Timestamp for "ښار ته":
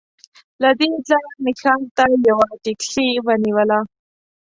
1.61-2.03